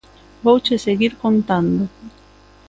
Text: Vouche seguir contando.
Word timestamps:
Vouche 0.43 0.77
seguir 0.79 1.15
contando. 1.15 1.87